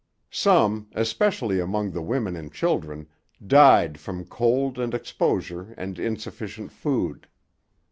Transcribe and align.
Some, 0.31 0.87
especially 0.93 1.59
among 1.59 1.91
the 1.91 2.01
women 2.01 2.35
and 2.35 2.51
children, 2.51 3.07
died 3.45 3.99
from 3.99 4.25
cold 4.25 4.79
and 4.79 4.95
exposure 4.95 5.75
and 5.77 5.99
insufficient 5.99 6.71
food. 6.71 7.27